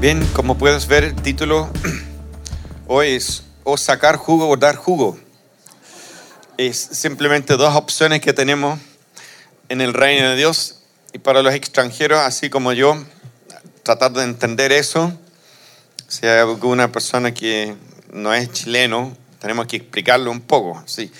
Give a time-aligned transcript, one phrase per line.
[0.00, 1.68] Bien, como puedes ver, el título
[2.86, 5.18] hoy es o sacar jugo o dar jugo.
[6.56, 8.80] Es simplemente dos opciones que tenemos
[9.68, 10.80] en el reino de Dios
[11.12, 12.96] y para los extranjeros, así como yo,
[13.82, 15.12] tratar de entender eso.
[16.08, 17.76] Si hay alguna persona que
[18.10, 20.82] no es chileno, tenemos que explicarlo un poco.
[20.86, 21.12] Sí.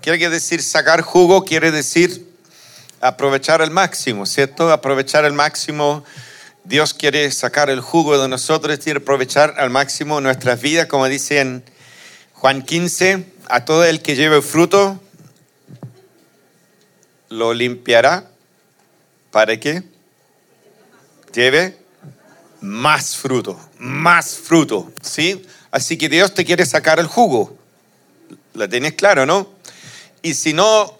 [0.00, 2.26] Quiere decir sacar jugo, quiere decir
[3.02, 4.72] aprovechar al máximo, ¿cierto?
[4.72, 6.02] Aprovechar al máximo.
[6.64, 11.40] Dios quiere sacar el jugo de nosotros, quiere aprovechar al máximo nuestras vidas, como dice
[11.40, 11.64] en
[12.34, 15.00] Juan 15, a todo el que lleve fruto,
[17.28, 18.28] lo limpiará.
[19.30, 19.82] ¿Para qué?
[21.32, 21.78] Lleve
[22.60, 25.44] más fruto, más fruto, ¿sí?
[25.70, 27.56] Así que Dios te quiere sacar el jugo.
[28.54, 29.50] ¿La tienes claro, no?
[30.20, 30.96] Y si no,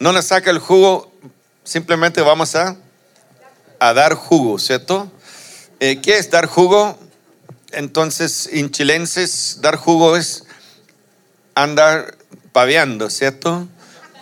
[0.00, 1.12] no le saca el jugo,
[1.64, 2.76] simplemente vamos a,
[3.80, 5.10] a dar jugo, ¿cierto?
[5.80, 6.98] Eh, ¿Qué es dar jugo?
[7.72, 10.44] Entonces, en chilenses, dar jugo es
[11.54, 12.16] andar
[12.52, 13.66] paveando, ¿cierto?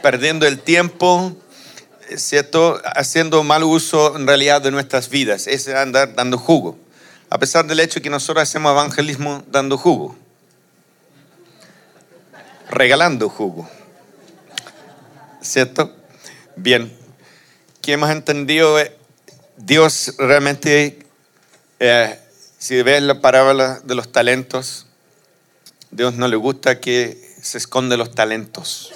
[0.01, 1.37] Perdiendo el tiempo,
[2.17, 2.81] ¿cierto?
[2.85, 5.49] Haciendo mal uso en realidad de nuestras vidas.
[5.49, 6.79] Es andar dando jugo.
[7.29, 10.17] A pesar del hecho que nosotros hacemos evangelismo dando jugo.
[12.71, 13.69] Regalando jugo.
[15.43, 15.97] ¿Cierto?
[16.55, 16.97] Bien.
[17.83, 18.79] ¿Qué hemos entendido?
[19.59, 21.01] Dios realmente,
[21.81, 22.19] eh,
[22.59, 24.87] si ves la parábola de los talentos,
[25.91, 28.93] Dios no le gusta que se esconde los talentos.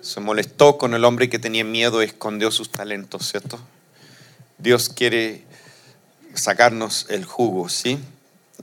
[0.00, 3.60] Se molestó con el hombre que tenía miedo y escondió sus talentos, ¿cierto?
[4.56, 5.44] Dios quiere
[6.34, 7.98] sacarnos el jugo, ¿sí?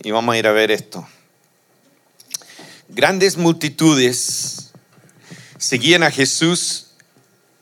[0.03, 1.07] Y vamos a ir a ver esto.
[2.90, 4.72] Grandes multitudes
[5.59, 6.88] seguían a Jesús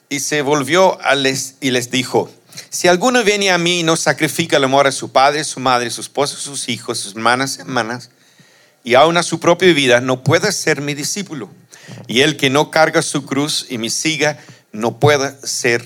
[0.08, 2.32] y se volvió a les, y les dijo,
[2.72, 5.92] si alguno viene a mí y no sacrifica el amor a su padre, su madre,
[5.92, 8.10] su esposo, sus hijos, sus hermanas, hermanas,
[8.86, 11.50] y aún a su propia vida, no puede ser mi discípulo.
[12.08, 14.40] Y el que no carga su cruz y me siga,
[14.72, 15.84] no puede ser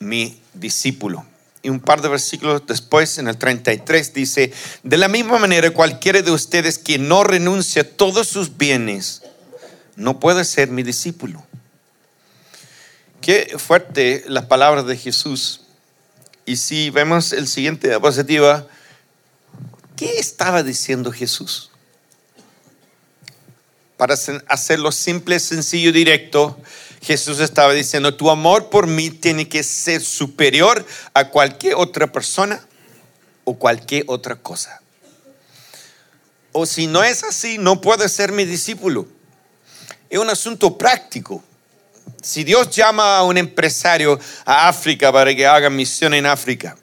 [0.00, 1.24] mi discípulo.
[1.62, 4.52] Y un par de versículos después, en el 33, dice,
[4.82, 9.22] de la misma manera cualquiera de ustedes que no renuncie a todos sus bienes,
[9.94, 11.44] no puede ser mi discípulo.
[13.20, 15.60] Qué fuerte las palabras de Jesús.
[16.48, 18.66] Y si vemos el siguiente diapositiva,
[19.96, 21.70] ¿qué estaba diciendo Jesús?
[23.98, 24.14] Para
[24.46, 26.58] hacerlo simple, sencillo, directo,
[27.02, 32.66] Jesús estaba diciendo, tu amor por mí tiene que ser superior a cualquier otra persona
[33.44, 34.80] o cualquier otra cosa.
[36.52, 39.06] O si no es así, no puede ser mi discípulo.
[40.08, 41.44] Es un asunto práctico.
[42.22, 46.76] Si Dios llama a un empresario a África para que haga misión en África,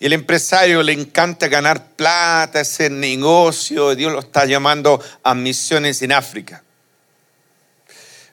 [0.00, 3.94] y el empresario le encanta ganar plata, hacer negocio.
[3.96, 6.62] Dios lo está llamando a misiones en África.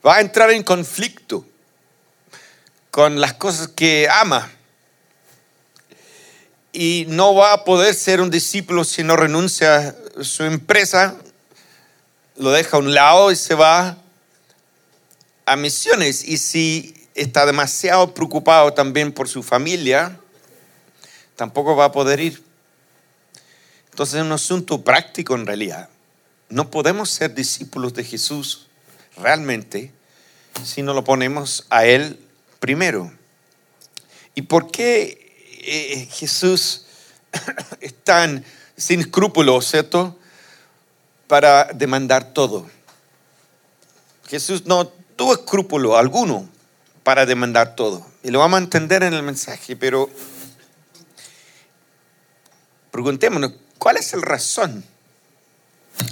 [0.05, 1.45] Va a entrar en conflicto
[2.91, 4.51] con las cosas que ama.
[6.71, 11.15] Y no va a poder ser un discípulo si no renuncia a su empresa,
[12.37, 13.97] lo deja a un lado y se va
[15.45, 16.23] a misiones.
[16.23, 20.19] Y si está demasiado preocupado también por su familia,
[21.35, 22.43] tampoco va a poder ir.
[23.91, 25.89] Entonces es un asunto práctico en realidad.
[26.49, 28.67] No podemos ser discípulos de Jesús
[29.17, 29.91] realmente
[30.63, 32.19] si no lo ponemos a Él
[32.59, 33.11] primero.
[34.35, 36.85] ¿Y por qué eh, Jesús
[37.79, 38.43] es tan
[38.77, 40.17] sin escrúpulos, ¿cierto?
[41.27, 42.69] Para demandar todo.
[44.27, 46.47] Jesús no tuvo escrúpulo alguno
[47.03, 48.05] para demandar todo.
[48.23, 50.09] Y lo vamos a entender en el mensaje, pero
[52.95, 54.81] Preguntémonos, ¿cuál es la razón?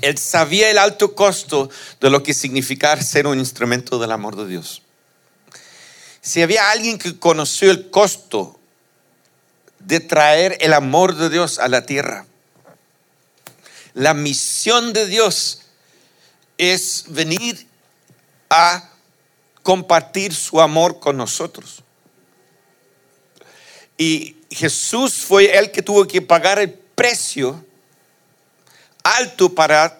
[0.01, 1.69] Él sabía el alto costo
[2.01, 4.81] de lo que significa ser un instrumento del amor de Dios.
[6.19, 8.59] Si había alguien que conoció el costo
[9.79, 12.25] de traer el amor de Dios a la tierra,
[13.93, 15.61] la misión de Dios
[16.57, 17.65] es venir
[18.49, 18.89] a
[19.63, 21.83] compartir su amor con nosotros.
[23.97, 27.65] Y Jesús fue el que tuvo que pagar el precio
[29.03, 29.99] alto para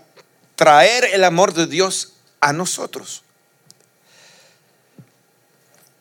[0.56, 3.24] traer el amor de Dios a nosotros.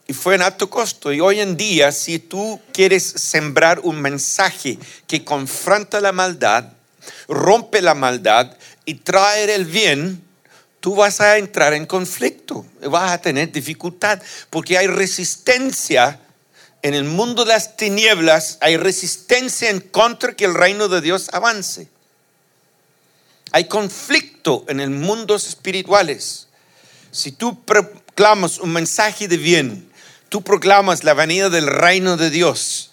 [0.06, 1.12] Y fue en alto costo.
[1.12, 6.72] Y hoy en día, si tú quieres sembrar un mensaje que confronta la maldad,
[7.28, 10.22] rompe la maldad y traer el bien,
[10.82, 14.20] tú vas a entrar en conflicto, vas a tener dificultad,
[14.50, 16.20] porque hay resistencia
[16.82, 21.30] en el mundo de las tinieblas hay resistencia en contra que el reino de Dios
[21.32, 21.88] avance.
[23.52, 26.48] Hay conflicto en el mundo espirituales.
[27.12, 29.92] Si tú proclamas un mensaje de bien,
[30.28, 32.90] tú proclamas la venida del reino de Dios,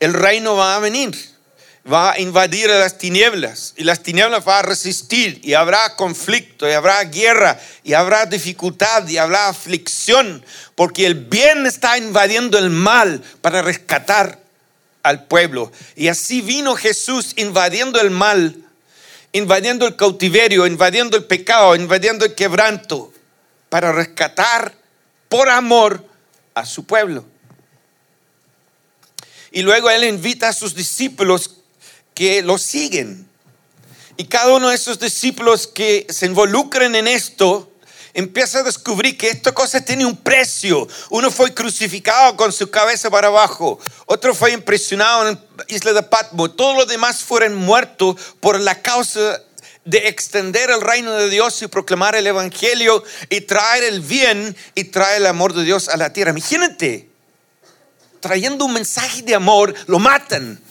[0.00, 1.16] el reino va a venir,
[1.90, 6.72] va a invadir las tinieblas y las tinieblas va a resistir y habrá conflicto y
[6.72, 10.44] habrá guerra y habrá dificultad y habrá aflicción
[10.74, 14.40] porque el bien está invadiendo el mal para rescatar
[15.02, 15.72] al pueblo.
[15.96, 18.56] Y así vino Jesús invadiendo el mal,
[19.32, 23.12] invadiendo el cautiverio, invadiendo el pecado, invadiendo el quebranto
[23.70, 24.74] para rescatar
[25.28, 26.04] por amor
[26.54, 27.24] a su pueblo.
[29.52, 31.59] Y luego Él invita a sus discípulos
[32.20, 33.26] que lo siguen.
[34.18, 37.72] Y cada uno de esos discípulos que se involucran en esto,
[38.12, 40.86] empieza a descubrir que esta cosa tiene un precio.
[41.08, 46.02] Uno fue crucificado con su cabeza para abajo, otro fue impresionado en la isla de
[46.02, 49.40] Patmos, todos los demás fueron muertos por la causa
[49.86, 54.84] de extender el reino de Dios y proclamar el Evangelio y traer el bien y
[54.84, 56.32] traer el amor de Dios a la tierra.
[56.32, 57.08] Imagínate,
[58.20, 60.62] trayendo un mensaje de amor, lo matan,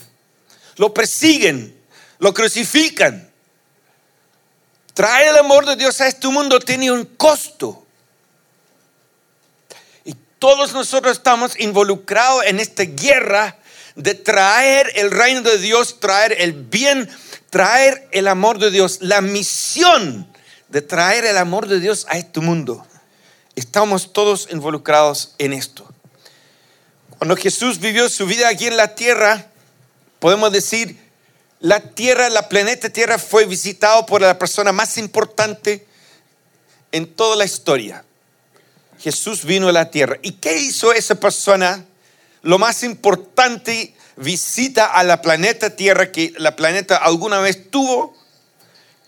[0.80, 1.80] lo persiguen,
[2.18, 3.32] lo crucifican.
[4.96, 7.86] Traer el amor de Dios a este mundo tiene un costo.
[10.04, 13.60] Y todos nosotros estamos involucrados en esta guerra
[13.96, 17.08] de traer el reino de Dios, traer el bien
[17.50, 20.28] traer el amor de Dios, la misión
[20.70, 22.86] de traer el amor de Dios a este mundo.
[23.56, 25.88] Estamos todos involucrados en esto.
[27.18, 29.49] Cuando Jesús vivió su vida aquí en la tierra,
[30.20, 30.98] podemos decir,
[31.60, 35.86] la tierra, la planeta Tierra fue visitado por la persona más importante
[36.92, 38.06] en toda la historia.
[39.00, 40.18] Jesús vino a la tierra.
[40.22, 41.86] ¿Y qué hizo esa persona?
[42.42, 48.16] Lo más importante visita a la planeta Tierra que la planeta alguna vez tuvo,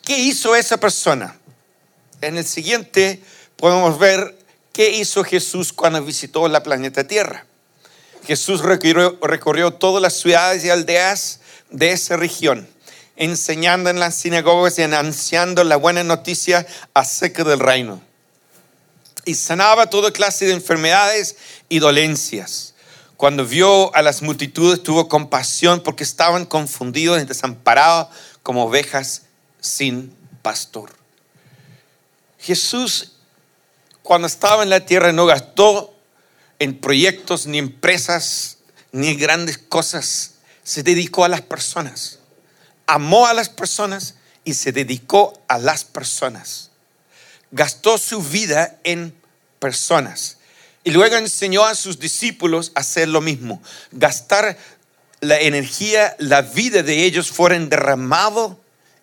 [0.03, 1.37] ¿qué hizo esa persona?
[2.21, 3.21] En el siguiente
[3.55, 4.37] podemos ver
[4.73, 7.45] qué hizo Jesús cuando visitó la planeta Tierra.
[8.25, 11.39] Jesús recorrió, todas las ciudades y aldeas
[11.69, 12.67] de esa región,
[13.15, 18.01] enseñando en las sinagogas y anunciando la buena noticia acerca del reino.
[19.25, 21.35] Y sanaba toda clase de enfermedades
[21.69, 22.71] y dolencias
[23.21, 28.07] cuando vio a las multitudes, tuvo compasión porque estaban confundidos y desamparados
[28.41, 29.27] como ovejas
[29.59, 30.89] sin pastor.
[32.39, 33.11] Jesús,
[34.01, 35.93] cuando estaba en la tierra, no gastó
[36.61, 38.59] en proyectos, ni empresas,
[38.91, 40.35] ni grandes cosas.
[40.63, 42.19] Se dedicó a las personas.
[42.85, 44.13] Amó a las personas
[44.43, 46.69] y se dedicó a las personas.
[47.49, 49.11] Gastó su vida en
[49.57, 50.37] personas.
[50.83, 53.59] Y luego enseñó a sus discípulos a hacer lo mismo,
[53.91, 54.55] gastar
[55.19, 58.59] la energía, la vida de ellos fueran derramado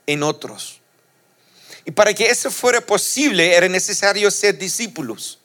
[0.07, 0.81] en otros.
[1.85, 5.38] Y para que eso fuera posible era necesario ser discípulos.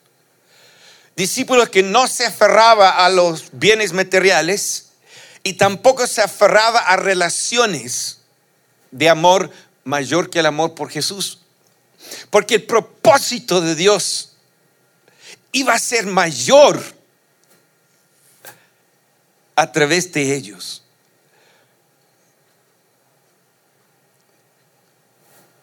[1.16, 4.90] Discípulos que no se aferraba a los bienes materiales
[5.44, 8.20] y tampoco se aferraba a relaciones
[8.92, 9.52] de amor
[9.84, 11.40] mayor que el amor por Jesús.
[12.30, 14.34] Porque el propósito de Dios
[15.52, 16.82] iba a ser mayor
[19.56, 20.84] a través de ellos.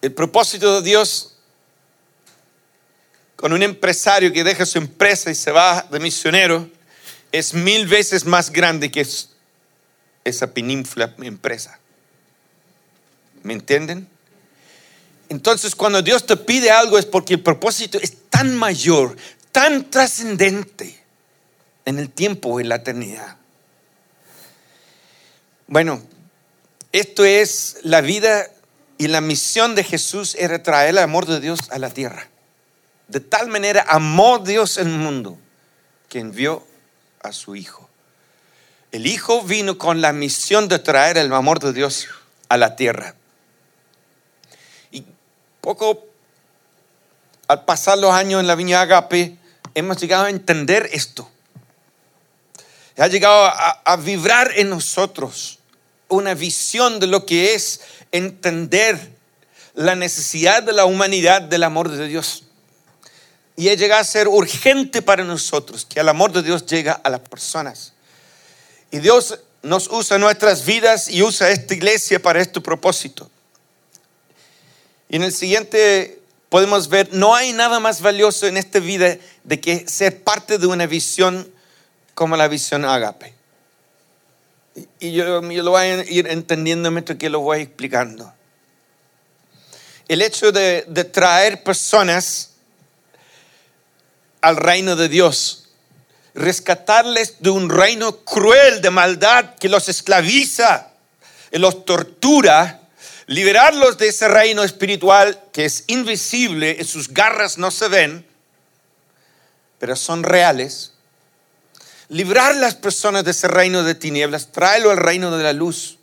[0.01, 1.35] El propósito de Dios
[3.41, 6.69] con un empresario que deja su empresa y se va de misionero
[7.31, 9.05] es mil veces más grande que
[10.23, 11.79] esa península empresa.
[13.41, 14.07] ¿Me entienden?
[15.27, 19.17] Entonces, cuando Dios te pide algo es porque el propósito es tan mayor,
[19.51, 21.03] tan trascendente
[21.85, 23.37] en el tiempo y la eternidad.
[25.65, 26.03] Bueno,
[26.91, 28.45] esto es la vida
[28.99, 32.30] y la misión de Jesús era traer el amor de Dios a la tierra.
[33.11, 35.37] De tal manera amó Dios el mundo
[36.07, 36.65] que envió
[37.21, 37.89] a su Hijo.
[38.93, 42.07] El Hijo vino con la misión de traer el amor de Dios
[42.47, 43.15] a la tierra.
[44.91, 45.03] Y
[45.59, 46.05] poco
[47.49, 49.35] al pasar los años en la viña Agape,
[49.75, 51.29] hemos llegado a entender esto.
[52.97, 55.59] Ha llegado a, vibrar en nosotros
[56.07, 57.81] una visión de lo que es
[58.13, 59.17] entender
[59.73, 62.45] la necesidad de la humanidad del amor de Dios.
[63.55, 67.09] Y ha llegado a ser urgente para nosotros que el amor de Dios llega a
[67.09, 67.93] las personas.
[68.91, 73.29] Y Dios nos usa nuestras vidas y usa esta iglesia para este propósito.
[75.09, 79.59] Y en el siguiente podemos ver, no hay nada más valioso en esta vida de
[79.59, 81.49] que ser parte de una visión
[82.13, 83.33] como la visión agape.
[84.99, 88.33] Y yo, lo voy a ir entendiendo mientras que lo voy explicando.
[90.07, 92.50] El hecho de traer personas
[94.41, 95.69] al reino de Dios,
[96.33, 100.91] rescatarles de un reino cruel de maldad que los esclaviza,
[101.51, 102.81] y los tortura,
[103.27, 108.25] liberarlos de ese reino espiritual que es invisible y sus garras no se ven,
[109.79, 110.93] pero son reales.
[112.07, 115.97] Librar las personas de ese reino de tinieblas, tráelo al reino de la luz.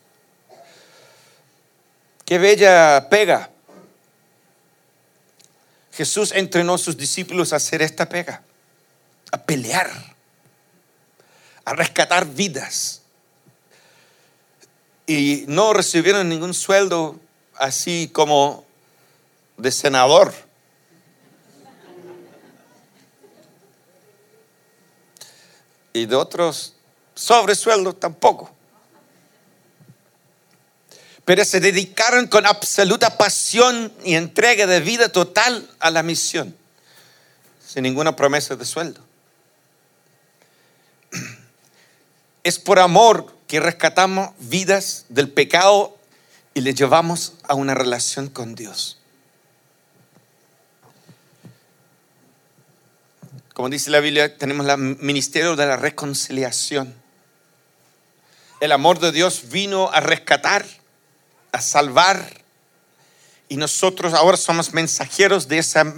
[2.25, 3.51] Qué bella pega.
[5.99, 8.41] Jesús entrenó a sus discípulos a hacer esta pega,
[9.33, 9.91] a pelear,
[11.65, 13.03] a rescatar vidas
[15.09, 17.19] y no recibieron ningún sueldo
[17.57, 18.65] así como
[19.57, 20.33] de senador.
[25.93, 26.77] Y de otros
[27.17, 28.53] sobresueldos tampoco.
[31.29, 36.57] Pero se dedicaron con absoluta pasión y entrega de vida total a la misión,
[37.67, 39.05] sin ninguna promesa de sueldo.
[42.45, 45.99] Es por amor que rescatamos vidas del pecado
[46.55, 48.97] y le llevamos a una relación con Dios.
[53.53, 56.95] Como dice la Biblia, tenemos el ministerio de la reconciliación.
[58.61, 60.65] El amor de Dios vino a rescatar,
[61.53, 62.39] a salvar,
[63.49, 65.95] y nosotros ahora somos mensajeros de esa,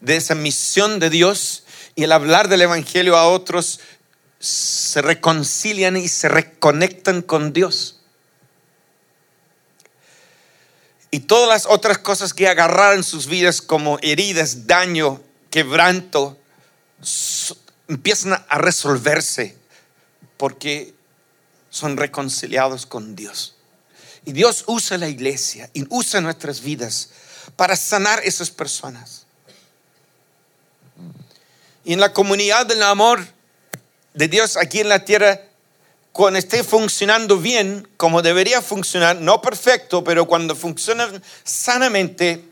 [0.00, 1.64] de esa misión de Dios.
[1.94, 3.80] Y el hablar del Evangelio a otros
[4.40, 8.00] se reconcilian y se reconectan con Dios.
[11.12, 15.20] Y todas las otras cosas que agarraron sus vidas como heridas, daño,
[15.50, 16.38] quebranto,
[17.86, 19.56] empiezan a resolverse
[20.38, 20.94] porque
[21.68, 23.56] son reconciliados con Dios.
[24.24, 27.10] Y Dios usa la iglesia y usa nuestras vidas
[27.56, 29.26] para sanar esas personas.
[31.84, 33.26] Y en la comunidad del amor
[34.14, 35.40] de Dios aquí en la tierra,
[36.12, 41.10] cuando esté funcionando bien, como debería funcionar, no perfecto, pero cuando funciona
[41.42, 42.44] sanamente,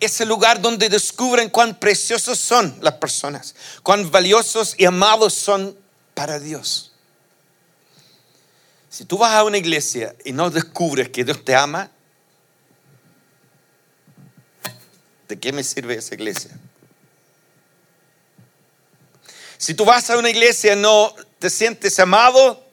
[0.00, 5.76] es el lugar donde descubren cuán preciosos son las personas, cuán valiosos y amados son
[6.14, 6.93] para Dios.
[8.94, 11.90] Si tú vas a una iglesia y no descubres que Dios te ama,
[15.26, 16.52] ¿de qué me sirve esa iglesia?
[19.58, 22.64] Si tú vas a una iglesia y no te sientes amado,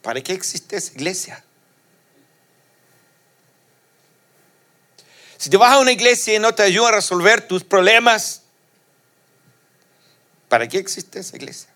[0.00, 1.44] ¿para qué existe esa iglesia?
[5.38, 8.42] Si tú vas a una iglesia y no te ayuda a resolver tus problemas,
[10.48, 11.71] ¿para qué existe esa iglesia?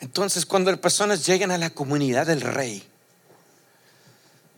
[0.00, 2.82] Entonces, cuando las personas llegan a la comunidad del rey,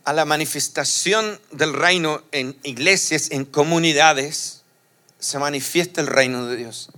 [0.05, 4.61] a la manifestación del reino en iglesias, en comunidades,
[5.19, 6.89] se manifiesta el reino de Dios.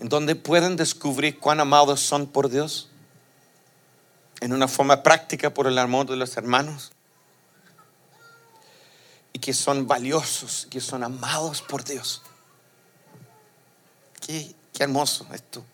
[0.00, 2.88] En donde pueden descubrir cuán amados son por Dios.
[4.40, 6.92] En una forma práctica por el amor de los hermanos.
[9.32, 12.22] Y que son valiosos, que son amados por Dios.
[14.20, 15.64] Qué, qué hermoso esto.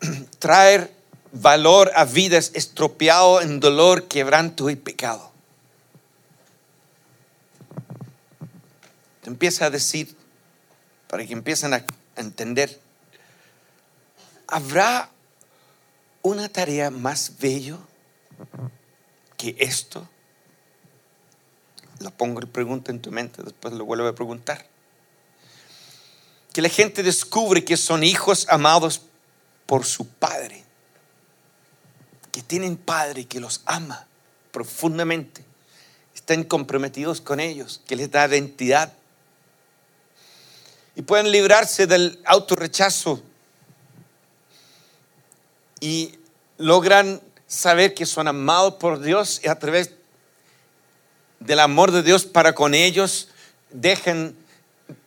[0.38, 0.92] Traer
[1.32, 5.30] valor a vidas estropeado en dolor, quebranto y pecado.
[9.30, 10.14] empieza a decir,
[11.08, 11.84] para que empiecen a
[12.16, 12.80] entender,
[14.46, 15.10] ¿habrá
[16.22, 17.78] una tarea más bello
[19.36, 20.08] que esto?
[22.00, 24.66] Lo pongo y pregunta en tu mente, después lo vuelvo a preguntar.
[26.52, 29.02] Que la gente descubre que son hijos amados
[29.70, 30.64] por su padre,
[32.32, 34.04] que tienen padre que los ama
[34.50, 35.44] profundamente,
[36.12, 38.92] están comprometidos con ellos, que les da identidad,
[40.96, 43.22] y pueden librarse del autorrechazo
[45.78, 46.18] y
[46.58, 49.92] logran saber que son amados por Dios y a través
[51.38, 53.28] del amor de Dios para con ellos
[53.70, 54.34] dejen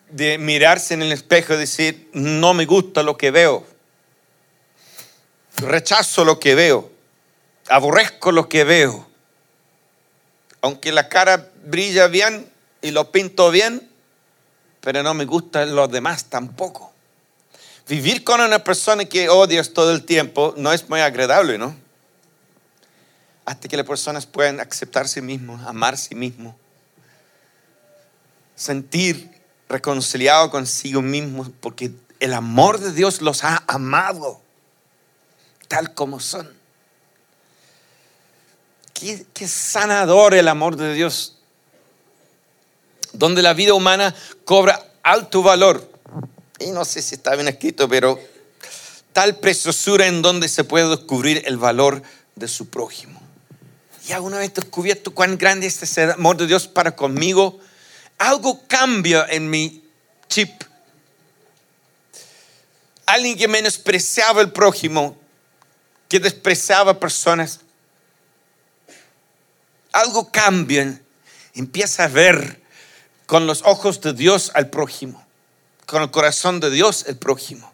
[0.10, 3.73] de mirarse en el espejo y decir, no me gusta lo que veo,
[5.58, 6.92] rechazo lo que veo,
[7.70, 9.08] aborrezco lo que veo,
[10.62, 12.50] aunque la cara brilla bien
[12.82, 13.90] y lo pinto bien,
[14.82, 16.92] pero no me gustan los demás tampoco.
[17.88, 21.76] Vivir con una persona que odias todo el tiempo no es muy agradable, ¿no?
[23.46, 26.56] Hasta que las personas puedan aceptar a sí mismos, amar a sí mismos,
[28.56, 34.43] sentir reconciliado consigo mismo, porque el amor de Dios los ha amado
[35.74, 36.48] tal como son.
[38.94, 41.38] Qué, sanador el amor de Dios,
[43.12, 44.14] donde la vida humana
[44.46, 45.92] cobra alto valor.
[46.60, 48.20] Y no sé si está bien escrito, pero
[49.14, 52.04] tal preciosura en donde se puede descubrir el valor
[52.36, 53.20] de su prójimo.
[54.08, 57.60] Y una vez descubierto cuán grande es ese amor de Dios para conmigo,
[58.20, 59.84] algo cambia en mi
[60.30, 60.52] chip.
[63.08, 65.18] Alguien que menospreciaba el prójimo,
[66.14, 67.62] que despreciaba personas,
[69.92, 71.02] algo cambia.
[71.56, 72.62] Empieza a ver
[73.26, 75.26] con los ojos de Dios al prójimo,
[75.88, 77.74] con el corazón de Dios el prójimo.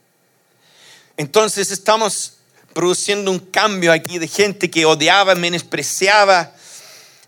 [1.17, 2.36] Entonces estamos
[2.74, 6.55] produciendo un cambio aquí de gente que odiaba, menospreciaba,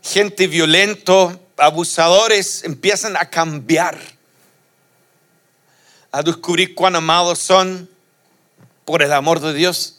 [0.01, 3.99] gente violento, abusadores, empiezan a cambiar,
[6.13, 7.89] a descubrir cuán amados son
[8.85, 9.97] por el amor de Dios.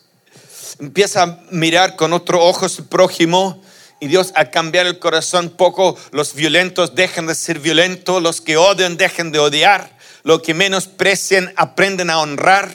[0.79, 3.63] Empieza a mirar con otro ojo su prójimo
[4.01, 8.57] y Dios a cambiar el corazón poco, los violentos dejan de ser violentos, los que
[8.57, 12.75] odian dejan de odiar, los que menosprecian aprenden a honrar.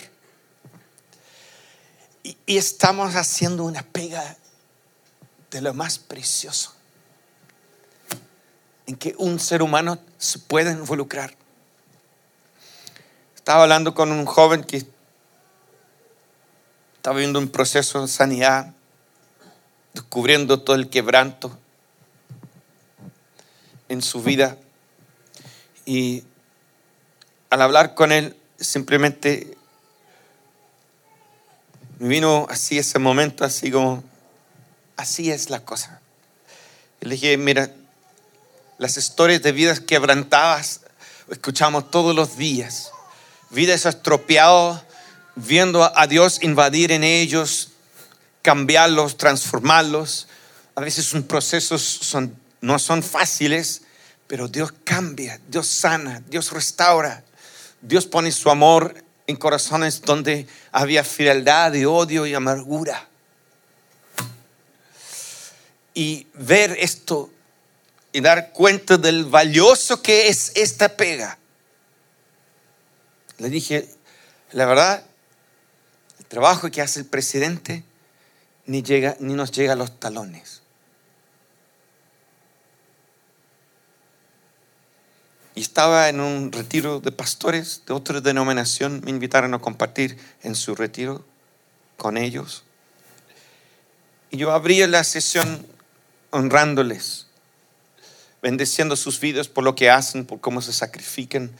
[2.23, 4.37] Y, y estamos haciendo una pega
[5.51, 6.73] de lo más precioso
[8.85, 11.35] en que un ser humano se puede involucrar.
[13.35, 14.85] Estaba hablando con un joven que
[17.07, 18.73] estaba viendo un proceso de sanidad,
[19.93, 21.57] descubriendo todo el quebranto
[23.87, 24.57] en su vida.
[25.85, 26.25] Y
[27.49, 29.55] al hablar con él, simplemente
[31.99, 34.03] me vino así ese momento, así como,
[34.97, 36.01] así es la cosa.
[36.99, 37.71] Y le dije, mira,
[38.79, 40.81] las historias de vidas quebrantadas
[41.29, 42.91] escuchamos todos los días.
[43.49, 44.83] Vidas estropeadas,
[45.37, 47.69] viendo a Dios invadir en ellos,
[48.41, 50.27] cambiarlos, transformarlos.
[50.75, 53.83] A veces sus procesos son, no son fáciles,
[54.25, 57.23] pero Dios cambia, Dios sana, Dios restaura.
[57.81, 63.07] Dios pone su amor en corazones donde había frialdad odio y amargura.
[65.93, 67.31] Y ver esto
[68.11, 71.37] y dar cuenta del valioso que es esta pega.
[73.37, 73.87] Le dije,
[74.51, 75.03] la verdad,
[76.27, 77.83] trabajo que hace el presidente
[78.65, 80.61] ni, llega, ni nos llega a los talones.
[85.55, 90.55] Y estaba en un retiro de pastores de otra denominación, me invitaron a compartir en
[90.55, 91.25] su retiro
[91.97, 92.63] con ellos.
[94.29, 95.65] Y yo abrí la sesión
[96.29, 97.27] honrándoles
[98.41, 101.51] bendiciendo sus vidas por lo que hacen, por cómo se sacrifican,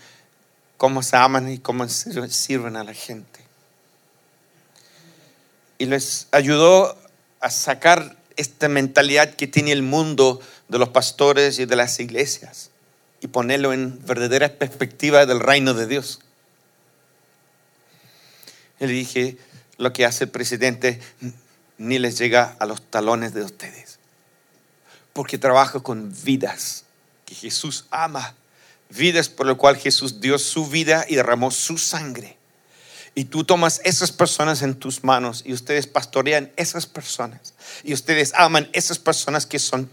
[0.77, 3.46] cómo se aman y cómo sirven a la gente.
[5.77, 6.97] Y les ayudó
[7.39, 12.71] a sacar esta mentalidad que tiene el mundo de los pastores y de las iglesias
[13.21, 16.19] y ponerlo en verdadera perspectiva del reino de Dios.
[18.79, 19.37] Le dije,
[19.77, 20.99] lo que hace el presidente
[21.77, 23.97] ni les llega a los talones de ustedes
[25.17, 26.83] porque trabaja con vidas
[27.25, 28.35] que Jesús ama,
[28.89, 32.36] vidas por lo cual Jesús dio su vida y derramó su sangre.
[33.17, 37.55] Y tú tomas esas personas en tus manos y ustedes pastorean esas personas.
[37.83, 39.89] Y ustedes aman esas personas que son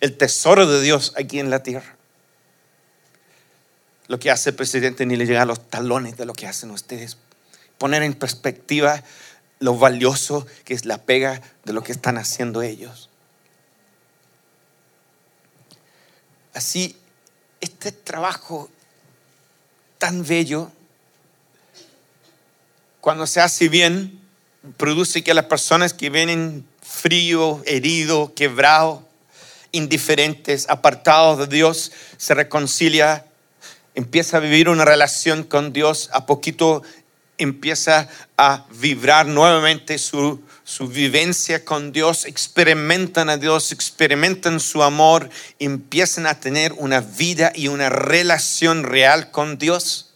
[0.00, 1.94] el tesoro de Dios aquí en la tierra.
[4.08, 6.72] Lo que hace el presidente ni le llega a los talones de lo que hacen
[6.72, 7.16] ustedes.
[7.78, 9.04] Poner en perspectiva
[9.60, 13.08] lo valioso que es la pega de lo que están haciendo ellos.
[16.54, 16.96] Así,
[17.60, 18.68] este trabajo
[19.98, 20.72] tan bello,
[23.04, 24.18] cuando se hace bien,
[24.78, 29.06] produce que las personas que vienen frío, herido, quebrado,
[29.72, 33.26] indiferentes, apartados de Dios, se reconcilia,
[33.94, 36.82] empieza a vivir una relación con Dios, a poquito
[37.36, 45.28] empieza a vibrar nuevamente su su vivencia con Dios, experimentan a Dios, experimentan su amor,
[45.58, 50.13] empiezan a tener una vida y una relación real con Dios.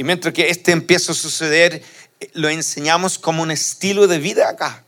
[0.00, 1.82] Y mientras que este empieza a suceder,
[2.32, 4.82] lo enseñamos como un estilo de vida acá.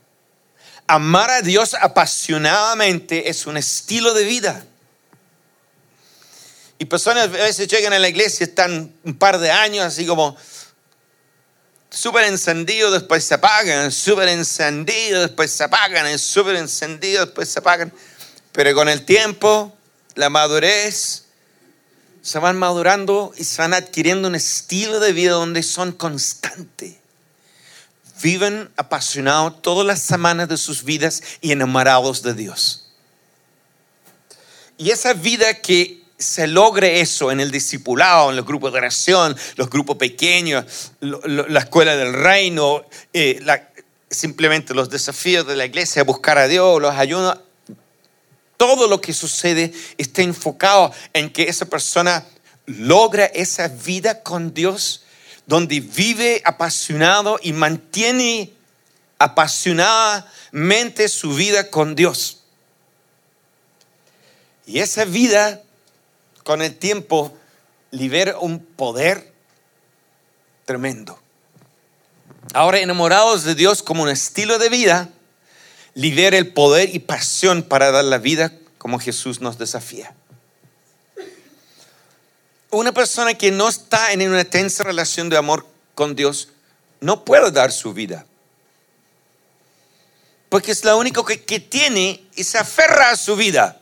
[0.87, 4.65] Amar a Dios apasionadamente es un estilo de vida.
[6.79, 10.35] Y personas a veces llegan a la iglesia, están un par de años así como,
[11.91, 17.93] súper encendido, después se apagan, súper encendido, después se apagan, súper encendido, después se apagan.
[18.51, 19.77] Pero con el tiempo,
[20.15, 21.22] la madurez,
[22.23, 26.95] se van madurando y se van adquiriendo un estilo de vida donde son constantes.
[28.21, 32.93] Viven apasionados todas las semanas de sus vidas y enamorados de Dios.
[34.77, 39.35] Y esa vida que se logre eso en el discipulado, en los grupos de oración,
[39.57, 43.43] los grupos pequeños, la escuela del reino, eh,
[44.09, 47.37] simplemente los desafíos de la iglesia, buscar a Dios, los ayunos,
[48.65, 52.25] todo lo que sucede está enfocado en que esa persona
[52.65, 55.03] logra esa vida con Dios,
[55.45, 58.53] donde vive apasionado y mantiene
[59.19, 62.43] apasionadamente su vida con Dios.
[64.65, 65.61] Y esa vida,
[66.45, 67.37] con el tiempo,
[67.91, 69.33] libera un poder
[70.63, 71.19] tremendo.
[72.53, 75.09] Ahora, enamorados de Dios como un estilo de vida,
[75.95, 80.13] libera el poder y pasión para dar la vida como Jesús nos desafía.
[82.69, 86.49] Una persona que no está en una tensa relación de amor con Dios
[87.01, 88.25] no puede dar su vida.
[90.49, 93.81] Porque es lo único que, tiene y se aferra a su vida.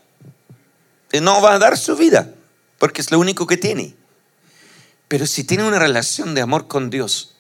[1.11, 2.33] Y no va a dar su vida,
[2.79, 3.95] porque es lo único que tiene.
[5.07, 7.35] Pero si tiene una relación de amor con Dios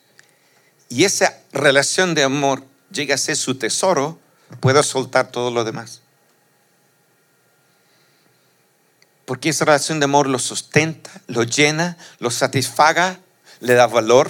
[0.89, 4.19] y esa relación de amor llega a ser su tesoro,
[4.59, 6.01] puedo soltar todo lo demás.
[9.25, 13.19] Porque esa relación de amor lo sustenta, lo llena, lo satisfaga,
[13.59, 14.29] le da valor.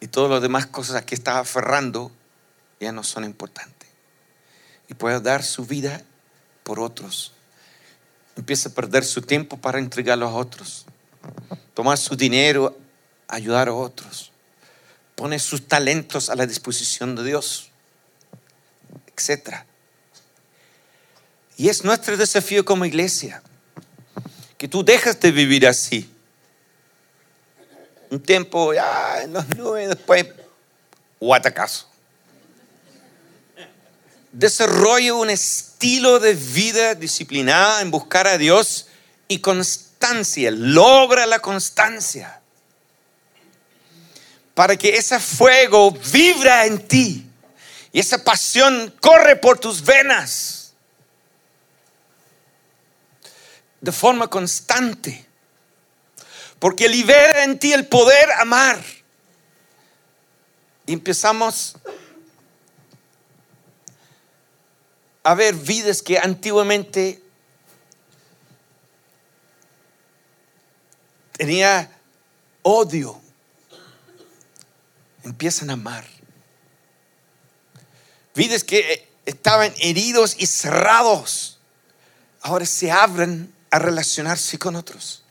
[0.00, 2.12] Y todas las demás cosas que estaba aferrando
[2.78, 3.88] ya no son importantes.
[4.88, 6.02] Y puede dar su vida
[6.62, 7.32] por otros.
[8.36, 10.84] Empieza a perder su tiempo para entregarlo a otros.
[11.72, 12.76] Tomar su dinero,
[13.28, 14.30] ayudar a otros.
[15.14, 17.65] Pone sus talentos a la disposición de Dios
[19.16, 19.66] etcétera.
[21.56, 23.42] Y es nuestro desafío como iglesia,
[24.58, 26.10] que tú dejas de vivir así.
[28.10, 30.26] Un tiempo ya en los nubes, después.
[34.32, 38.88] Desarrolla un estilo de vida disciplinada en buscar a Dios
[39.28, 42.40] y constancia, logra la constancia.
[44.54, 47.26] Para que ese fuego vibra en ti
[47.96, 50.74] y esa pasión corre por tus venas
[53.80, 55.26] de forma constante.
[56.58, 58.78] Porque libera en ti el poder amar.
[60.84, 61.76] Y empezamos
[65.22, 67.22] a ver vidas que antiguamente
[71.32, 71.90] tenía
[72.60, 73.18] odio.
[75.24, 76.15] Empiezan a amar
[78.36, 81.58] vidas que eh, estaban heridos y cerrados,
[82.40, 85.22] ahora se abren a relacionarse con otros.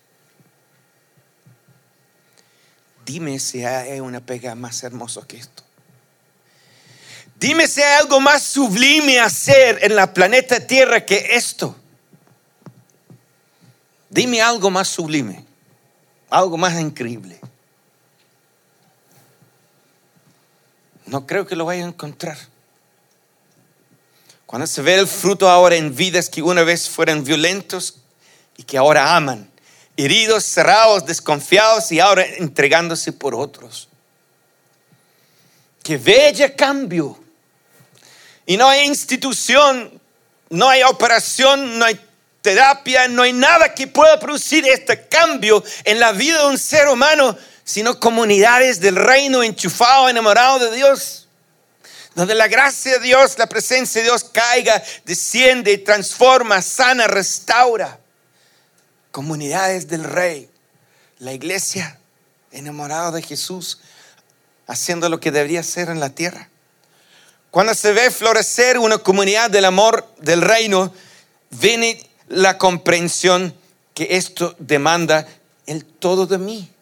[3.06, 5.63] Dime si hay una pega más hermosa que esto.
[7.39, 11.76] Dime si hay algo más sublime hacer en la planeta Tierra que esto.
[14.10, 15.46] Dime algo más sublime,
[16.30, 17.39] algo más increíble.
[21.06, 22.38] No creo que lo vaya a encontrar.
[24.65, 27.98] Se ve el fruto ahora en vidas que una vez fueron violentos
[28.58, 29.52] y que ahora aman,
[29.98, 33.89] heridos, cerrados, desconfiados y ahora entregándose por otros.
[35.84, 37.20] Qué bella cambio.
[38.46, 40.02] Y no hay institución,
[40.50, 42.00] no hay operación, no hay
[42.41, 46.88] terapia, no hay nada que pueda producir este cambio en la vida de un ser
[46.88, 51.25] humano, sino comunidades del reino enchufado, enamorado de Dios
[52.15, 57.99] donde la gracia de Dios, la presencia de Dios caiga, desciende, transforma, sana, restaura.
[59.12, 60.49] Comunidades del Rey,
[61.19, 61.99] la iglesia
[62.51, 63.80] enamorada de Jesús,
[64.65, 66.49] haciendo lo que debería ser en la tierra.
[67.51, 70.93] Cuando se ve florecer una comunidad del amor del reino,
[71.51, 73.54] viene la comprensión
[73.93, 75.28] que esto demanda
[75.65, 76.75] el todo de mí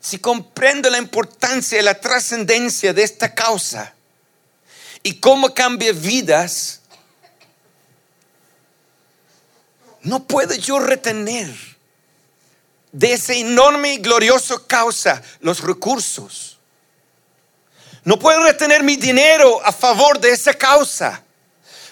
[0.00, 3.94] si comprendo la importancia y la trascendencia de esta causa
[5.02, 6.80] y cómo cambia vidas,
[10.02, 11.54] no puedo yo retener
[12.92, 16.58] de esa enorme y gloriosa causa los recursos.
[18.02, 21.22] No puedo retener mi dinero a favor de esa causa.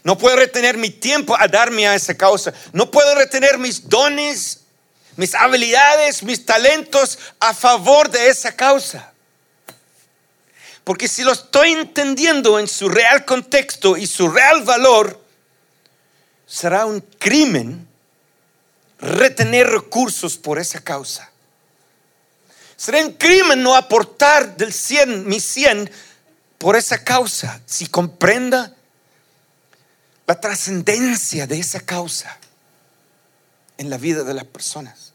[0.02, 2.54] No puedo retener mi tiempo a darme a esa causa.
[2.72, 4.60] No puedo retener mis dones
[5.18, 9.12] mis habilidades, mis talentos a favor de esa causa.
[10.84, 15.20] Porque si lo estoy entendiendo en su real contexto y su real valor,
[16.46, 17.88] será un crimen
[19.00, 21.28] retener recursos por esa causa.
[22.76, 25.90] Será un crimen no aportar del 100, mi 100,
[26.58, 28.72] por esa causa, si comprenda
[30.28, 32.38] la trascendencia de esa causa
[33.78, 35.12] en la vida de las personas.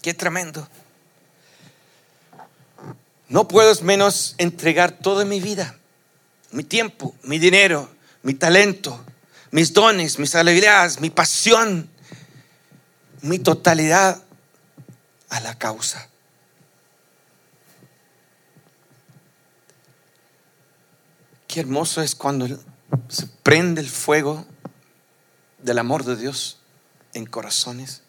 [0.00, 0.66] Qué tremendo.
[3.28, 5.78] No puedo menos entregar toda mi vida,
[6.50, 7.88] mi tiempo, mi dinero,
[8.22, 9.02] mi talento,
[9.50, 11.88] mis dones, mis alegrías, mi pasión,
[13.20, 14.22] mi totalidad
[15.28, 16.08] a la causa.
[21.46, 22.48] Qué hermoso es cuando
[23.08, 24.46] se prende el fuego
[25.62, 26.58] del amor de Dios
[27.14, 28.02] en corazones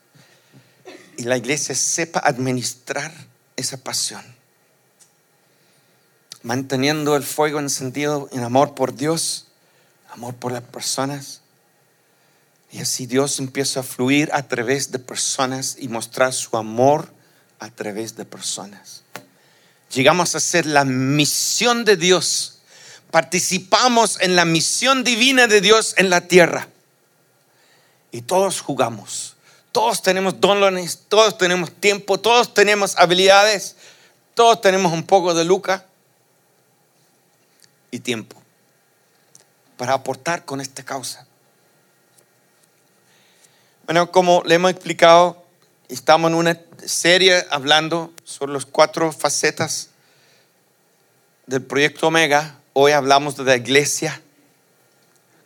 [1.18, 3.14] y la iglesia sepa administrar
[3.56, 4.24] esa pasión,
[6.42, 9.48] manteniendo el fuego encendido en amor por Dios,
[10.10, 11.42] amor por las personas.
[12.72, 17.14] Y así Dios empieza a fluir a través de personas y mostrar su amor
[17.60, 19.04] a través de personas.
[19.94, 22.54] Llegamos a ser la misión de Dios
[23.14, 26.68] participamos en la misión divina de Dios en la tierra.
[28.14, 29.36] Y todos jugamos.
[29.74, 33.76] Todos tenemos dones, todos tenemos tiempo, todos tenemos habilidades,
[34.36, 35.86] todos tenemos un poco de luca
[37.92, 38.42] y tiempo
[39.76, 41.28] para aportar con esta causa.
[43.86, 45.44] Bueno, como le hemos explicado,
[45.90, 49.90] estamos en una serie hablando sobre las cuatro facetas
[51.48, 54.20] del proyecto Omega, Hoy hablamos de la iglesia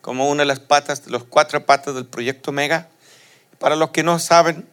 [0.08, 2.88] como una de las patas, las cuatro patas del proyecto Mega.
[3.58, 4.66] Para los que no saben,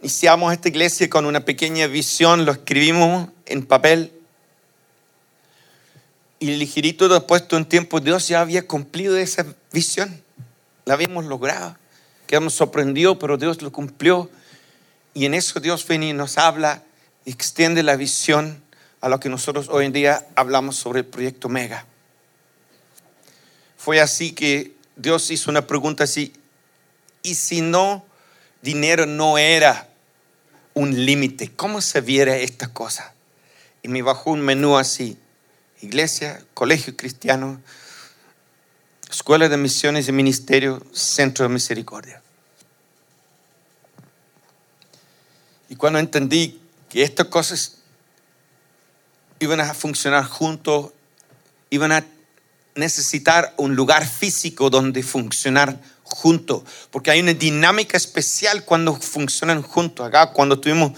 [0.00, 4.10] iniciamos esta iglesia con una pequeña visión, lo escribimos en papel.
[6.38, 10.22] Y ligerito después de un tiempo, Dios ya había cumplido esa visión.
[10.86, 11.76] La habíamos logrado.
[12.26, 14.30] Quedamos sorprendidos, pero Dios lo cumplió.
[15.12, 16.84] Y en eso Dios viene y nos habla,
[17.26, 18.62] extiende la visión
[19.02, 21.84] a lo que nosotros hoy en día hablamos sobre el proyecto Mega.
[23.84, 26.32] Fue así que Dios hizo una pregunta así,
[27.22, 28.02] ¿y si no,
[28.62, 29.90] dinero no era
[30.72, 31.52] un límite?
[31.54, 33.12] ¿Cómo se viera esta cosa?
[33.82, 35.18] Y me bajó un menú así,
[35.82, 37.60] iglesia, colegio cristiano,
[39.10, 42.22] escuela de misiones y ministerio, centro de misericordia.
[45.68, 47.82] Y cuando entendí que estas cosas
[49.40, 50.92] iban a funcionar juntos,
[51.68, 52.06] iban a
[52.74, 60.06] necesitar un lugar físico donde funcionar juntos, porque hay una dinámica especial cuando funcionan juntos.
[60.06, 60.92] Acá, cuando tuvimos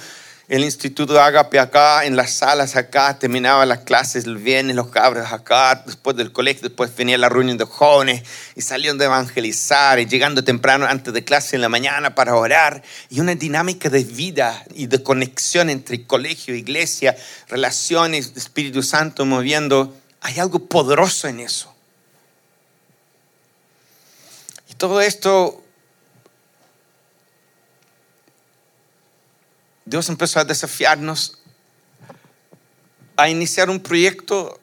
[0.49, 4.89] el Instituto de Agape acá, en las salas acá, terminaba las clases el viernes, los
[4.89, 8.23] cabros acá, después del colegio, después venía la reunión de jóvenes
[8.55, 12.83] y salían de evangelizar y llegando temprano antes de clase en la mañana para orar
[13.11, 17.17] y una dinámica de vida y de conexión entre colegio, iglesia,
[17.49, 19.97] relaciones, Espíritu Santo moviendo.
[20.21, 21.73] Hay algo poderoso en eso.
[24.69, 25.63] Y todo esto
[29.87, 31.39] Dios empezó a desafiarnos
[33.17, 34.61] a iniciar un proyecto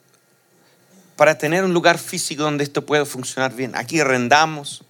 [1.15, 3.75] para tener un lugar físico donde esto pueda funcionar bien.
[3.75, 4.83] Aquí arrendamos,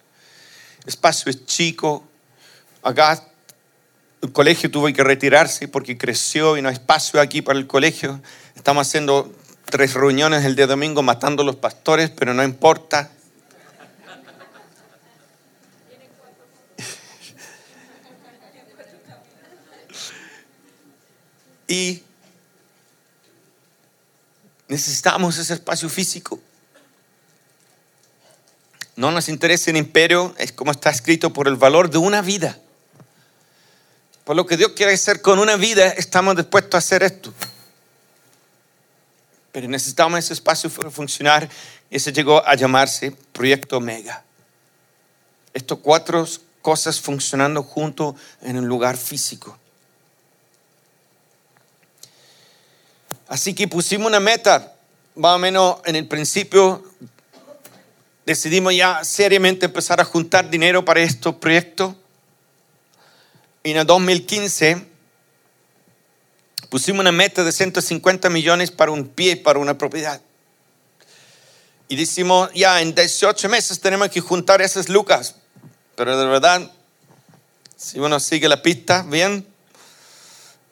[0.81, 2.03] el espacio es chico,
[2.81, 3.23] acá
[4.21, 8.19] el colegio tuvo que retirarse porque creció y no hay espacio aquí para el colegio.
[8.55, 9.31] Estamos haciendo
[9.73, 13.09] tres reuniones el día domingo matando a los pastores, pero no importa.
[21.67, 22.03] Y
[24.67, 26.39] necesitamos ese espacio físico.
[28.95, 32.59] No nos interesa el imperio, es como está escrito, por el valor de una vida.
[34.23, 37.33] Por lo que Dios quiere hacer con una vida, estamos dispuestos a hacer esto.
[39.53, 41.47] Pero necesitamos ese espacio para funcionar
[41.89, 44.25] y ese llegó a llamarse Proyecto Omega.
[45.53, 46.27] Estos cuatro
[46.61, 49.57] cosas funcionando juntos en un lugar físico.
[53.27, 54.73] Así que pusimos una meta,
[55.15, 56.83] más o menos en el principio
[58.25, 61.95] decidimos ya seriamente empezar a juntar dinero para estos proyectos.
[63.63, 64.92] Y en el 2015
[66.73, 70.19] pusimos una meta de 150 millones para un pie, para una propiedad.
[71.87, 75.35] Y decimos, ya en 18 meses tenemos que juntar esas lucas.
[75.95, 76.71] Pero de verdad,
[77.77, 79.45] si uno sigue la pista bien,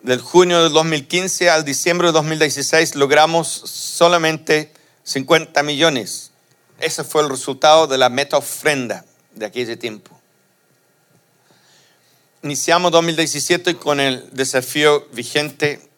[0.01, 6.31] del junio del 2015 al diciembre de 2016 logramos solamente 50 millones.
[6.79, 10.19] Ese fue el resultado de la meta ofrenda de aquel tiempo.
[12.41, 15.90] iniciamos 2017 con el desafío vigente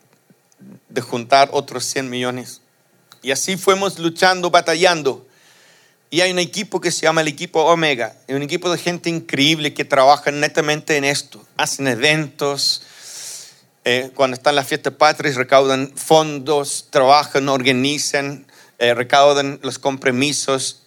[0.89, 2.62] de juntar otros 100 millones.
[3.21, 5.26] Y así fuimos luchando, batallando.
[6.10, 9.10] Y hay un equipo que se llama el equipo Omega, es un equipo de gente
[9.10, 11.43] increíble que trabaja netamente en esto.
[11.58, 12.84] Hacen eventos,
[13.86, 18.45] eh, cuando están las fiestas patrias recaudan fondos, trabajan, organizan,
[18.78, 20.84] eh, recaudan los compromisos.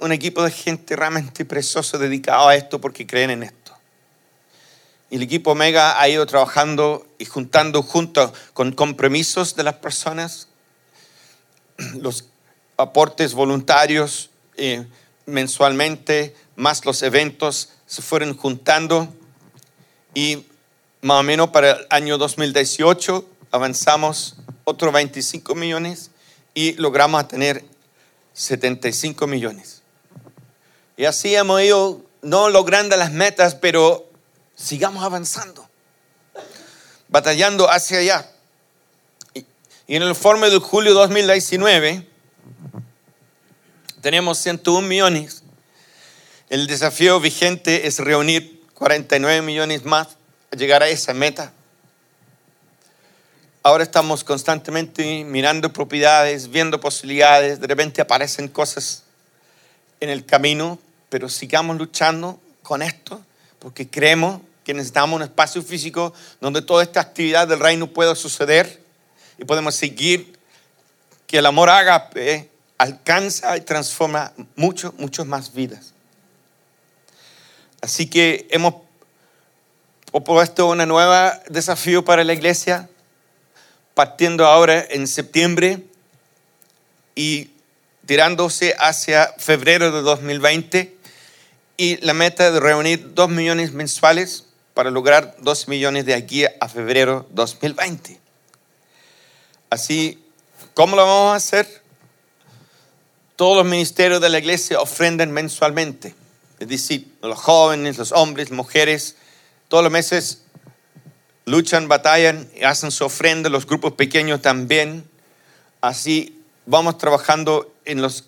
[0.00, 3.65] Un equipo de gente realmente precioso dedicado a esto porque creen en esto.
[5.10, 10.48] Y el equipo Omega ha ido trabajando y juntando junto con compromisos de las personas,
[11.94, 12.24] los
[12.76, 14.86] aportes voluntarios eh,
[15.26, 19.08] mensualmente, más los eventos, se fueron juntando
[20.14, 20.46] y
[21.02, 26.10] más o menos para el año 2018 avanzamos otros 25 millones
[26.54, 27.64] y logramos tener
[28.32, 29.82] 75 millones.
[30.96, 34.10] Y así hemos ido no logrando las metas, pero
[34.56, 35.68] sigamos avanzando,
[37.08, 38.30] batallando hacia allá.
[39.86, 42.04] Y en el informe de julio 2019
[44.00, 45.44] tenemos 101 millones.
[46.48, 50.16] El desafío vigente es reunir 49 millones más
[50.50, 51.52] a llegar a esa meta.
[53.62, 59.02] Ahora estamos constantemente mirando propiedades, viendo posibilidades, de repente aparecen cosas
[59.98, 63.25] en el camino, pero sigamos luchando con esto
[63.66, 68.80] porque creemos que necesitamos un espacio físico donde toda esta actividad del reino pueda suceder
[69.38, 70.38] y podemos seguir
[71.26, 72.48] que el amor ágape
[72.78, 75.94] alcanza y transforma mucho, muchas más vidas.
[77.80, 78.74] Así que hemos
[80.12, 82.88] propuesto un nuevo desafío para la iglesia,
[83.94, 85.82] partiendo ahora en septiembre
[87.16, 87.50] y
[88.06, 90.95] tirándose hacia febrero de 2020
[91.76, 96.68] y la meta de reunir 2 millones mensuales para lograr 2 millones de aquí a
[96.68, 98.20] febrero 2020.
[99.70, 100.22] Así,
[100.74, 101.82] ¿cómo lo vamos a hacer?
[103.36, 106.14] Todos los ministerios de la iglesia ofrendan mensualmente.
[106.58, 109.16] Es decir, los jóvenes, los hombres, mujeres,
[109.68, 110.42] todos los meses
[111.44, 115.08] luchan, batallan hacen su ofrenda, los grupos pequeños también.
[115.80, 118.24] Así vamos trabajando en las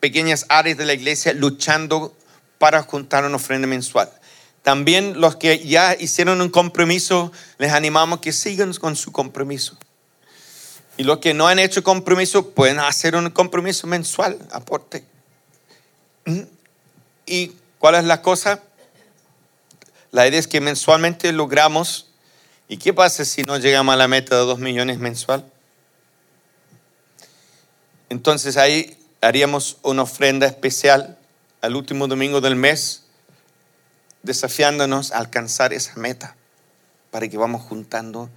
[0.00, 2.14] pequeñas áreas de la iglesia, luchando
[2.62, 4.08] para juntar una ofrenda mensual.
[4.62, 9.76] También los que ya hicieron un compromiso, les animamos que sigan con su compromiso.
[10.96, 15.04] Y los que no han hecho compromiso, pueden hacer un compromiso mensual, aporte.
[16.24, 16.42] ¿Mm?
[17.26, 18.62] ¿Y cuál es la cosa?
[20.12, 22.10] La idea es que mensualmente logramos.
[22.68, 25.44] ¿Y qué pasa si no llegamos a la meta de 2 millones mensual?
[28.08, 31.18] Entonces ahí haríamos una ofrenda especial
[31.62, 33.04] al último domingo del mes,
[34.22, 36.36] desafiándonos a alcanzar esa meta
[37.10, 38.28] para que vamos juntando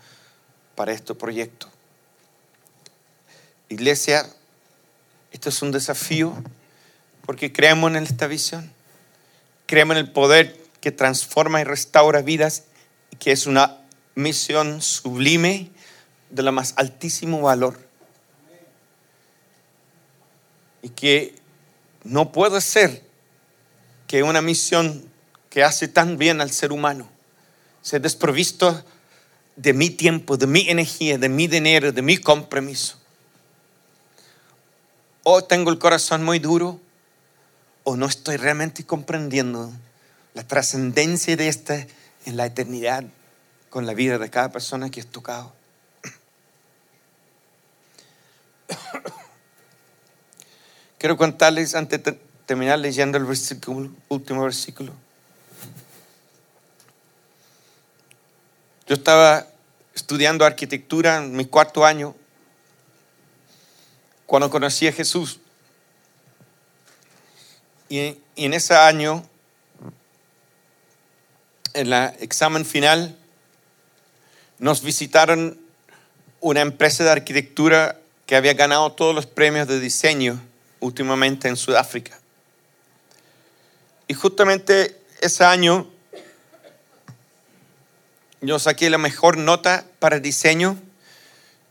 [0.75, 1.67] para este proyecto.
[3.67, 4.27] Iglesia,
[5.31, 6.35] esto es un desafío
[7.25, 8.71] porque creemos en esta visión,
[9.65, 12.65] creemos en el poder que transforma y restaura vidas,
[13.17, 13.79] que es una
[14.13, 15.71] misión sublime
[16.29, 17.79] de lo más altísimo valor.
[20.83, 21.33] Y que
[22.03, 23.03] no puede ser
[24.07, 25.09] que una misión
[25.49, 27.09] que hace tan bien al ser humano
[27.81, 28.83] se desprovisto
[29.55, 32.97] de mi tiempo, de mi energía, de mi dinero, de mi compromiso.
[35.23, 36.79] O tengo el corazón muy duro
[37.83, 39.71] o no estoy realmente comprendiendo
[40.33, 41.87] la trascendencia de esta
[42.25, 43.05] en la eternidad
[43.69, 45.53] con la vida de cada persona que es tocado.
[50.97, 52.01] Quiero contarles antes
[52.45, 54.93] terminar leyendo el versículo, último versículo.
[58.87, 59.47] Yo estaba
[59.95, 62.15] estudiando arquitectura en mi cuarto año
[64.25, 65.39] cuando conocí a Jesús.
[67.89, 69.27] Y, en ese año,
[71.73, 73.15] en el examen final,
[74.59, 75.59] nos visitaron
[76.41, 80.39] una empresa de arquitectura que había ganado todos los premios de diseño
[80.79, 82.19] últimamente en Sudáfrica.
[84.07, 85.87] Y justamente ese año
[88.41, 90.77] yo saqué la mejor nota para diseño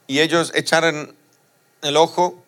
[0.06, 1.14] y ellos echaron
[1.82, 2.42] el ojo.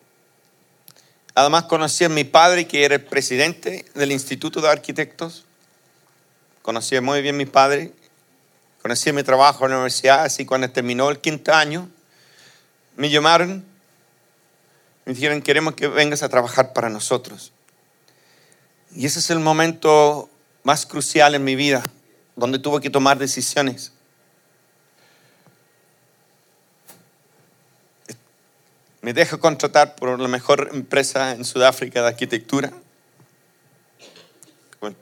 [1.33, 5.45] Además conocí a mi padre que era el presidente del Instituto de Arquitectos.
[6.61, 7.93] Conocía muy bien a mi padre.
[8.81, 11.89] Conocí mi trabajo en la universidad, así cuando terminó el quinto año,
[12.95, 13.65] me llamaron,
[15.05, 17.51] me dijeron, queremos que vengas a trabajar para nosotros.
[18.97, 20.27] Y ese es el momento
[20.63, 21.83] más crucial en mi vida.
[22.35, 23.91] donde tuvo que tomar decisiones.
[29.01, 32.71] Me dejo contratar por la mejor empresa en Sudáfrica de arquitectura,
[34.83, 34.95] el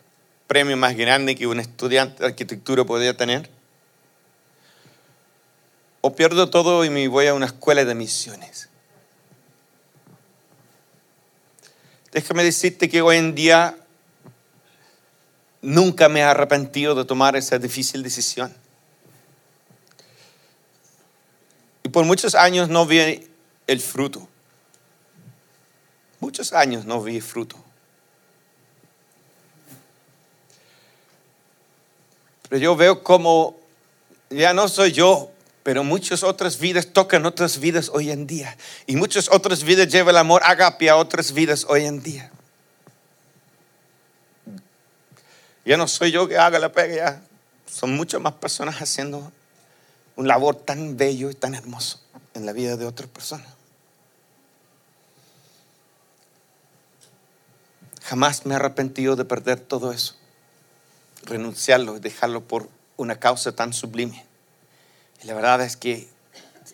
[0.48, 3.50] premio más grande que un estudiante de arquitectura podía tener.
[6.00, 8.70] O pierdo todo y me voy a una escuela de misiones.
[12.14, 13.78] Déjame decirte que hoy en día
[15.66, 18.56] nunca me he arrepentido de tomar esa difícil decisión.
[21.84, 23.28] Y por muchos años no vi
[23.68, 24.28] el fruto.
[26.20, 27.58] Muchos años no vi fruto.
[32.50, 33.58] Pero yo veo como
[34.30, 35.32] ya no soy yo,
[35.64, 38.56] pero muchas otras vidas tocan otras vidas hoy en día.
[38.86, 42.32] Y muchas otras vidas lleva el amor agape a otras vidas hoy en día.
[45.66, 47.22] Ya no soy yo que haga la pega, ya
[47.66, 49.32] son muchas más personas haciendo
[50.16, 52.00] un labor tan bello y tan hermoso
[52.36, 53.48] en la vida de otras personas.
[58.04, 60.16] Jamás me he arrepentido de perder todo eso,
[61.24, 64.24] renunciarlo y dejarlo por una causa tan sublime.
[65.24, 66.08] Y la verdad es que,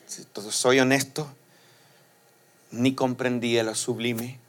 [0.07, 1.33] si soy honesto,
[2.71, 4.39] ni comprendía lo sublime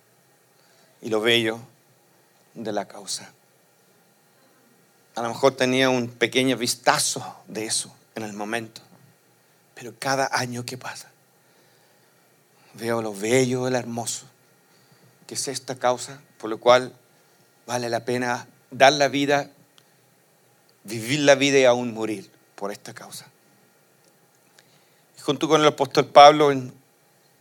[1.00, 1.60] y lo bello
[2.54, 3.32] de la causa.
[5.14, 8.80] A lo mejor tenía un pequeño vistazo de eso en el momento,
[9.74, 11.10] pero cada año que pasa,
[12.74, 14.26] veo lo bello, lo hermoso
[15.26, 16.92] que es esta causa, por lo cual
[17.66, 19.50] vale la pena dar la vida,
[20.84, 23.26] vivir la vida y aún morir por esta causa.
[25.20, 26.74] junto con el apóstol Pablo en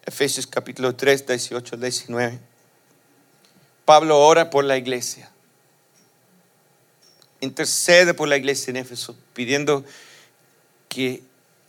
[0.06, 2.40] Efesios capítulo 3, 18 al 19,
[3.86, 5.31] Pablo ora por la iglesia
[7.42, 9.84] intercede por la iglesia en Éfeso, pidiendo
[10.88, 11.22] que,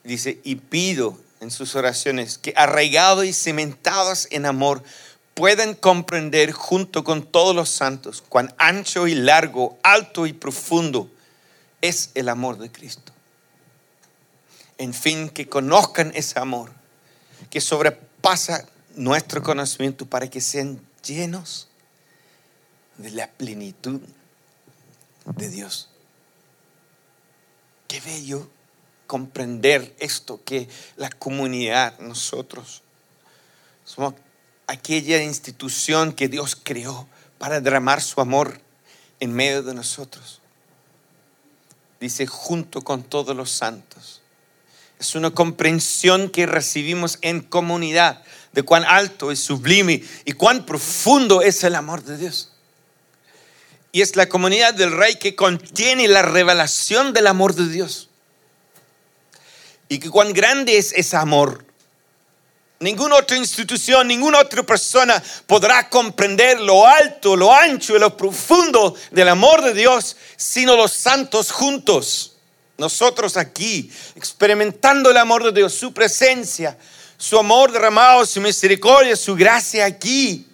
[0.05, 4.83] dice, y pido en sus oraciones que arraigados y cimentados en amor
[5.35, 11.11] puedan comprender junto con todos los santos cuán ancho y largo, alto y profundo
[11.81, 13.13] es el amor de Cristo.
[14.79, 16.71] En fin, que conozcan ese amor
[17.51, 21.69] que sobrepasa nuestro conocimiento para que sean llenos
[22.99, 24.01] de la plenitud
[25.27, 25.89] de Dios.
[27.89, 28.49] Qué bello
[29.07, 32.83] comprender esto, que la comunidad, nosotros,
[33.85, 34.15] somos
[34.67, 37.07] aquella institución que Dios creó
[37.39, 38.61] para derramar su amor
[39.21, 40.41] en medio de nosotros.
[42.01, 44.23] Dice, junto con todos los santos.
[44.99, 51.43] Es una comprensión que recibimos en comunidad de cuán alto y sublime y cuán profundo
[51.43, 52.52] es el amor de Dios.
[53.93, 58.09] Y es la comunidad del rey que contiene la revelación del amor de Dios.
[59.89, 61.63] Y que cuán grande es ese amor.
[62.81, 68.97] Ninguna otra institución, ninguna otra persona podrá comprender lo alto, lo ancho y lo profundo
[69.11, 72.37] del amor de Dios, sino los santos juntos.
[72.79, 76.79] Nosotros aquí, experimentando el amor de Dios, su presencia,
[77.19, 80.49] su amor derramado, su misericordia, su gracia aquí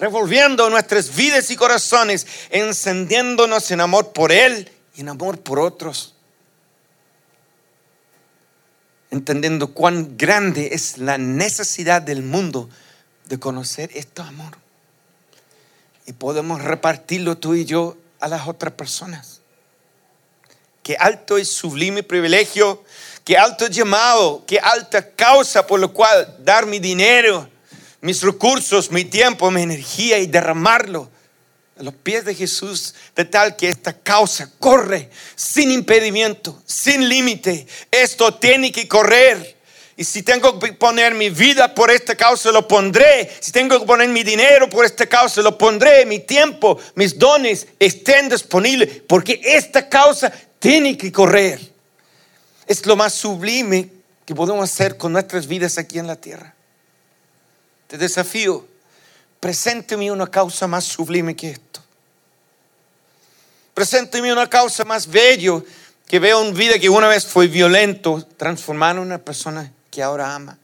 [0.00, 6.14] revolviendo nuestras vidas y corazones, encendiéndonos en amor por Él y en amor por otros.
[9.10, 12.70] Entendiendo cuán grande es la necesidad del mundo
[13.26, 14.56] de conocer este amor.
[16.06, 19.42] Y podemos repartirlo tú y yo a las otras personas.
[20.82, 22.82] Qué alto y sublime privilegio,
[23.22, 27.50] qué alto llamado, qué alta causa por lo cual dar mi dinero,
[28.00, 31.10] mis recursos, mi tiempo, mi energía y derramarlo
[31.78, 37.66] a los pies de Jesús de tal que esta causa corre sin impedimento, sin límite.
[37.90, 39.56] Esto tiene que correr.
[39.96, 43.30] Y si tengo que poner mi vida por esta causa, lo pondré.
[43.38, 46.06] Si tengo que poner mi dinero por esta causa, lo pondré.
[46.06, 49.02] Mi tiempo, mis dones estén disponibles.
[49.06, 51.60] Porque esta causa tiene que correr.
[52.66, 53.90] Es lo más sublime
[54.24, 56.54] que podemos hacer con nuestras vidas aquí en la tierra.
[57.90, 58.64] Te desafío,
[59.40, 61.82] presénteme una causa más sublime que esto.
[63.74, 65.64] Presénteme una causa más bello
[66.06, 70.32] que veo una vida que una vez fue violento, transformar en una persona que ahora
[70.32, 70.56] ama.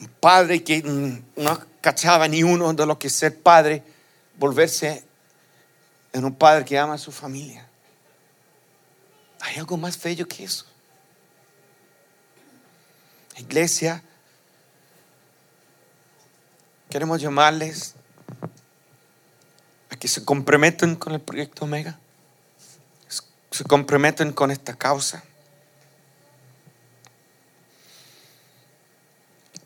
[0.00, 3.84] Un padre que no cachaba ni uno de lo que ser padre,
[4.36, 5.04] volverse
[6.12, 7.64] en un padre que ama a su familia.
[9.38, 10.66] ¿Hay algo más bello que eso?
[13.40, 14.02] Iglesia,
[16.90, 17.94] queremos llamarles
[19.90, 21.98] a que se comprometan con el proyecto Omega.
[23.50, 25.24] se comprometen con esta causa.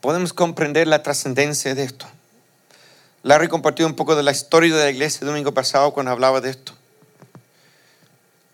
[0.01, 2.07] Podemos comprender la trascendencia de esto.
[3.23, 6.41] Larry compartió un poco de la historia de la iglesia el domingo pasado cuando hablaba
[6.41, 6.73] de esto.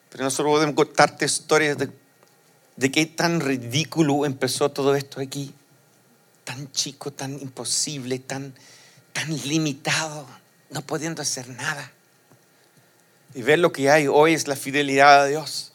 [0.09, 1.89] Pero nosotros podemos contarte historias de,
[2.81, 5.53] de qué tan ridículo empezó todo esto aquí.
[6.43, 8.55] Tan chico, tan imposible, tan,
[9.13, 10.25] tan limitado,
[10.71, 11.91] no pudiendo hacer nada.
[13.35, 15.73] Y ver lo que hay hoy es la fidelidad de Dios.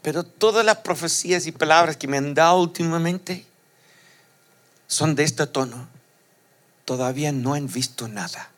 [0.00, 3.44] Pero todas las profecías y palabras que me han dado últimamente
[4.86, 5.90] son de este tono.
[6.86, 8.50] Todavía no han visto nada.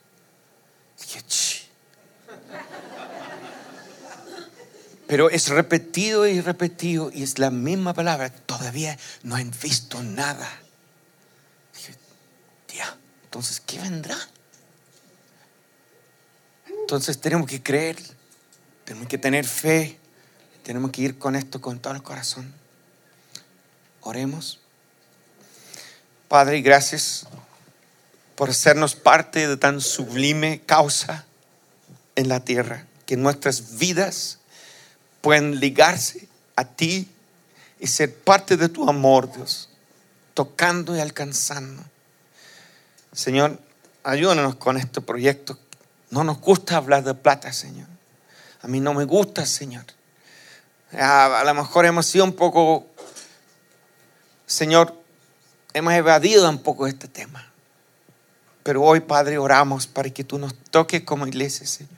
[5.13, 8.31] Pero es repetido y repetido y es la misma palabra.
[8.31, 10.51] Todavía no han visto nada.
[11.75, 11.95] Dije,
[12.65, 14.17] tía, entonces, ¿qué vendrá?
[16.67, 17.99] Entonces tenemos que creer,
[18.87, 19.99] tenemos que tener fe,
[20.63, 22.51] tenemos que ir con esto con todo el corazón.
[24.01, 24.61] Oremos.
[26.27, 27.27] Padre, gracias
[28.35, 31.27] por hacernos parte de tan sublime causa
[32.15, 34.39] en la tierra, que nuestras vidas
[35.23, 37.09] pueden ligarse a ti
[37.81, 39.71] y ser parte de tu amor, Dios,
[40.35, 41.83] tocando y alcanzando.
[43.13, 43.59] Señor,
[44.05, 45.59] ayúdanos con este proyecto.
[46.11, 47.89] No nos gusta hablar de plata, Señor.
[48.61, 49.85] A mí no me gusta, Señor.
[50.93, 52.87] A, a lo mejor hemos sido un poco,
[54.47, 54.95] Señor,
[55.73, 57.49] hemos evadido un poco este tema.
[58.63, 61.93] Pero hoy, Padre, oramos para que tú nos toques como iglesia, Señor.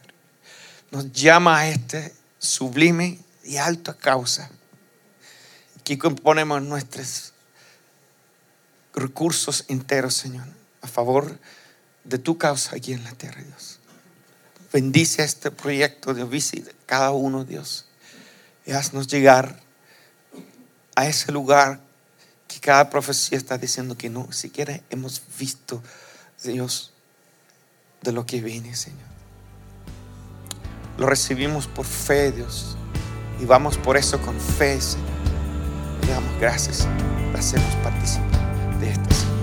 [0.91, 2.15] Nos llama a este
[2.45, 4.51] sublime y alta causa.
[5.83, 7.33] Que componemos nuestros
[8.95, 10.47] recursos enteros, Señor,
[10.81, 11.39] a favor
[12.05, 13.81] de tu causa aquí en la tierra, Dios.
[14.73, 17.87] Bendice este proyecto de visita, cada uno, Dios.
[18.67, 19.61] Y haznos llegar
[20.95, 21.81] a ese lugar
[22.49, 25.83] que cada profecía está diciendo que no siquiera hemos visto,
[26.43, 26.93] Dios,
[28.03, 29.14] de lo que viene, Señor.
[30.99, 32.77] Lo recibimos por fe, Dios.
[33.41, 35.09] Y vamos por eso con fe, Señor.
[36.07, 36.87] Le damos gracias
[37.31, 39.34] por hacernos participar de esta